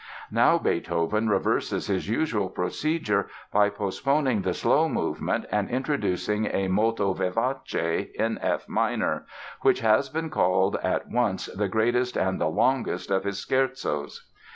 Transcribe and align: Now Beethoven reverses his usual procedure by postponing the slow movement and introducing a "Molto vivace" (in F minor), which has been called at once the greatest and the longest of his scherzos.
Now 0.31 0.57
Beethoven 0.57 1.29
reverses 1.29 1.85
his 1.85 2.09
usual 2.09 2.49
procedure 2.49 3.27
by 3.53 3.69
postponing 3.69 4.41
the 4.41 4.55
slow 4.55 4.89
movement 4.89 5.45
and 5.51 5.69
introducing 5.69 6.47
a 6.47 6.67
"Molto 6.69 7.13
vivace" 7.13 8.07
(in 8.15 8.39
F 8.39 8.67
minor), 8.67 9.27
which 9.61 9.81
has 9.81 10.09
been 10.09 10.31
called 10.31 10.75
at 10.81 11.07
once 11.09 11.45
the 11.53 11.67
greatest 11.69 12.17
and 12.17 12.41
the 12.41 12.49
longest 12.49 13.11
of 13.11 13.25
his 13.25 13.37
scherzos. 13.37 14.25